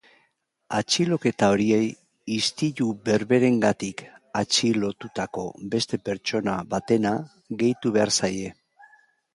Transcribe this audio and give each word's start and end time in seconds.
Atxiloketa 0.77 1.49
horiei 1.55 1.83
istilu 2.37 2.87
berberengatik 3.09 4.03
atxilotutako 4.43 5.45
beste 5.77 6.01
pertsona 6.11 6.61
batena 6.75 7.15
gehitu 7.63 7.95
behar 8.01 8.19
zaie. 8.21 8.53